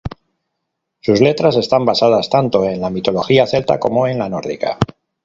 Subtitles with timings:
[1.01, 4.79] Sus letras están basadas tanto en la mitología celta como en la nórdica.